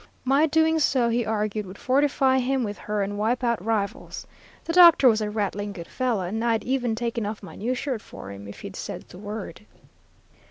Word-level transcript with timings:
My 0.25 0.47
doing 0.47 0.79
so, 0.79 1.09
he 1.09 1.27
argued, 1.27 1.67
would 1.67 1.77
fortify 1.77 2.39
him 2.39 2.63
with 2.63 2.75
her 2.79 3.03
and 3.03 3.19
wipe 3.19 3.43
out 3.43 3.63
rivals. 3.63 4.25
The 4.63 4.73
doctor 4.73 5.07
was 5.07 5.21
a 5.21 5.29
rattling 5.29 5.73
good 5.73 5.85
fellow, 5.85 6.21
and 6.23 6.43
I'd 6.43 6.63
even 6.63 6.95
taken 6.95 7.23
off 7.23 7.43
my 7.43 7.55
new 7.55 7.75
shirt 7.75 8.01
for 8.01 8.31
him, 8.31 8.47
if 8.47 8.61
he'd 8.61 8.75
said 8.75 9.03
the 9.09 9.19
word. 9.19 9.63